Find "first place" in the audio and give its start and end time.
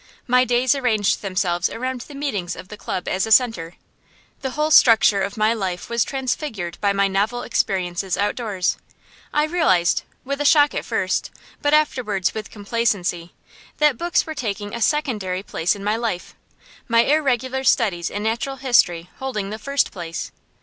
19.59-20.31